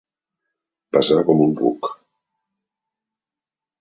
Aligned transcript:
Pesar 0.95 1.19
com 1.29 1.45
un 1.45 1.53
ruc. 1.61 1.91